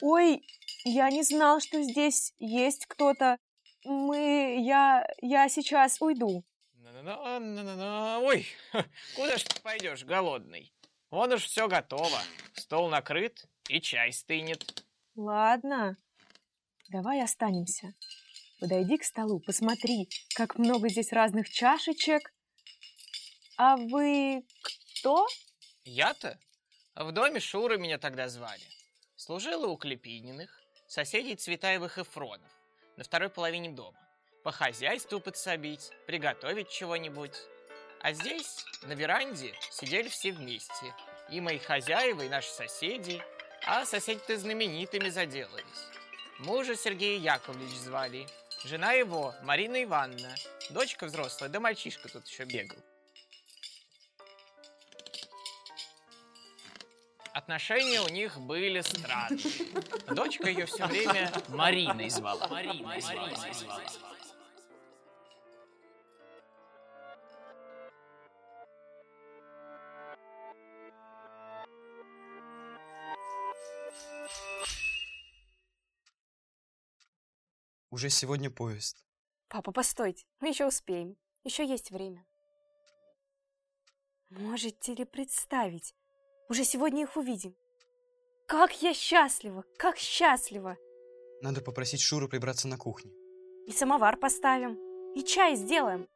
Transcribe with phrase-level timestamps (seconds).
[0.00, 0.42] Ой,
[0.84, 3.38] я не знал, что здесь есть кто-то.
[3.84, 4.62] Мы...
[4.64, 5.06] Я...
[5.20, 6.44] Я сейчас уйду.
[8.24, 8.46] Ой,
[9.16, 10.72] куда ж ты пойдешь, голодный?
[11.10, 12.18] Вон уж все готово.
[12.54, 14.84] Стол накрыт и чай стынет.
[15.14, 15.96] Ладно,
[16.88, 17.94] давай останемся.
[18.60, 22.32] Подойди к столу, посмотри, как много здесь разных чашечек.
[23.56, 25.26] А вы кто?
[25.84, 26.38] Я-то?
[26.94, 28.62] В доме Шуры меня тогда звали.
[29.16, 32.50] Служила у Клепининых, соседей Цветаевых и Фронов,
[32.96, 33.98] на второй половине дома.
[34.44, 37.34] По хозяйству подсобить, приготовить чего-нибудь.
[38.00, 40.94] А здесь, на веранде, сидели все вместе.
[41.30, 43.20] И мои хозяева, и наши соседи.
[43.64, 45.88] А соседи-то знаменитыми заделались.
[46.38, 48.26] Мужа Сергея Яковлевич звали.
[48.64, 50.34] Жена его Марина Ивановна.
[50.70, 52.78] Дочка взрослая, да мальчишка тут еще бегал.
[57.34, 59.38] Отношения у них были странные.
[60.14, 62.46] Дочка ее все время Мариной звала.
[62.48, 63.28] Мариной звала.
[63.28, 64.12] Мариной звала.
[77.90, 79.04] Уже сегодня поезд.
[79.48, 81.16] Папа, постойте, мы еще успеем.
[81.44, 82.26] Еще есть время.
[84.30, 85.94] Можете ли представить?
[86.48, 87.54] Уже сегодня их увидим.
[88.46, 90.76] Как я счастлива, как счастлива!
[91.40, 93.10] Надо попросить Шуру прибраться на кухне.
[93.66, 94.78] И самовар поставим,
[95.14, 96.08] и чай сделаем.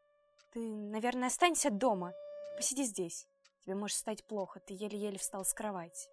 [0.53, 2.13] Ты, наверное, останься дома.
[2.57, 3.27] Посиди здесь.
[3.65, 6.09] Тебе может стать плохо, ты еле-еле встал с кровати.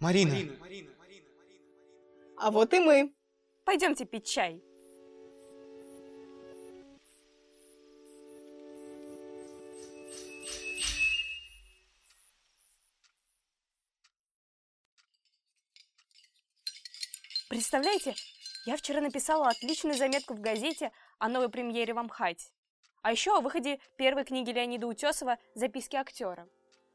[0.00, 0.34] Марина!
[2.38, 3.14] А вот и мы.
[3.66, 4.62] Пойдемте пить чай.
[17.50, 18.14] Представляете,
[18.64, 22.48] я вчера написала отличную заметку в газете о новой премьере в Амхате.
[23.02, 26.48] А еще о выходе первой книги Леонида Утесова «Записки актера».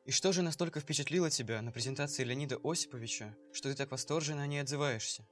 [0.05, 4.47] И что же настолько впечатлило тебя на презентации Леонида Осиповича, что ты так восторженно о
[4.47, 5.25] ней отзываешься?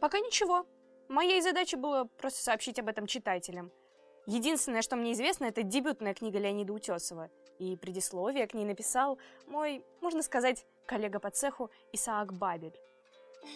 [0.00, 0.66] Пока ничего.
[1.08, 3.70] Моей задачей было просто сообщить об этом читателям.
[4.26, 7.30] Единственное, что мне известно, это дебютная книга Леонида Утесова.
[7.60, 12.78] И предисловие к ней написал мой, можно сказать, коллега по цеху Исаак Бабель.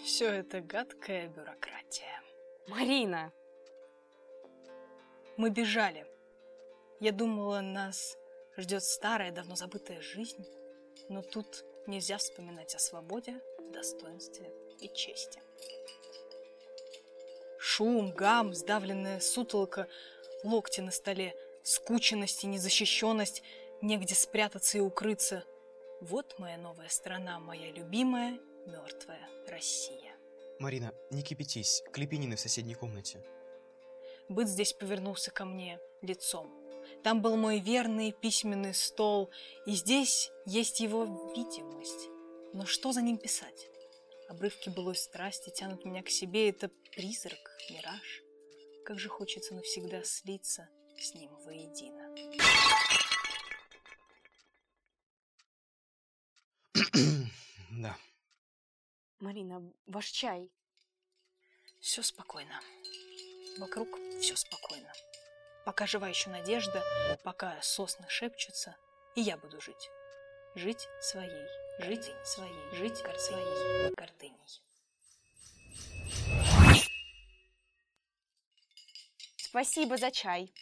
[0.04, 2.22] Все это гадкая бюрократия.
[2.68, 3.32] Марина!
[5.36, 6.06] Мы бежали.
[7.00, 8.16] Я думала, нас
[8.56, 10.46] ждет старая, давно забытая жизнь,
[11.08, 13.40] но тут нельзя вспоминать о свободе,
[13.72, 15.40] достоинстве и чести.
[17.58, 19.88] Шум, гам, сдавленная сутолка,
[20.42, 23.42] локти на столе, скученность и незащищенность,
[23.80, 25.44] негде спрятаться и укрыться.
[26.00, 30.12] Вот моя новая страна, моя любимая мертвая Россия.
[30.58, 33.24] Марина, не кипятись, Клепинины в соседней комнате.
[34.28, 36.61] Быт здесь повернулся ко мне лицом.
[37.02, 39.30] Там был мой верный письменный стол,
[39.66, 42.08] и здесь есть его видимость.
[42.52, 43.68] Но что за ним писать?
[44.28, 46.48] Обрывки былой страсти тянут меня к себе.
[46.48, 48.22] Это призрак, мираж.
[48.84, 50.68] Как же хочется навсегда слиться
[50.98, 52.14] с ним воедино.
[57.70, 57.96] да.
[59.20, 60.50] Марина, ваш чай.
[61.80, 62.60] Все спокойно.
[63.58, 63.88] Вокруг
[64.20, 64.92] все спокойно.
[65.64, 66.82] Пока жива еще надежда,
[67.22, 68.76] пока сосны шепчутся,
[69.14, 69.90] и я буду жить.
[70.54, 71.46] Жить своей,
[71.78, 74.62] жить своей, жить своей гордыней.
[79.36, 80.52] Спасибо за чай.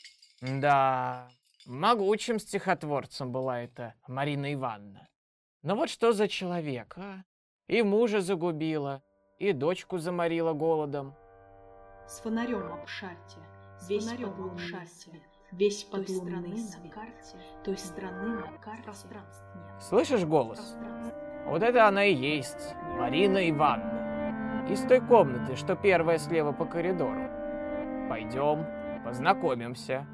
[0.43, 1.31] Да,
[1.65, 5.09] могучим стихотворцем была эта Марина Ивановна.
[5.63, 7.25] Но вот что за человек, а?
[7.69, 9.03] И мужа загубила,
[9.39, 11.15] и дочку заморила голодом.
[12.07, 13.39] С фонарем обшарьте,
[13.89, 15.23] весь подлунный свет,
[15.53, 19.83] весь подлунный свет, на карте, той страны на карте пространств нет.
[19.83, 20.77] Слышишь голос?
[21.47, 24.69] Вот это она и есть, Марина Ивановна.
[24.71, 27.29] Из той комнаты, что первая слева по коридору.
[28.09, 28.65] Пойдем,
[29.05, 30.07] познакомимся.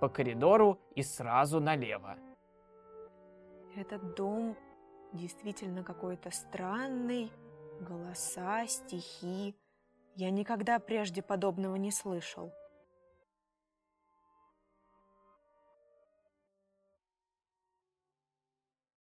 [0.00, 2.16] По коридору и сразу налево.
[3.74, 4.56] Этот дом
[5.12, 7.32] действительно какой-то странный.
[7.80, 9.56] Голоса, стихи.
[10.14, 12.52] Я никогда прежде подобного не слышал.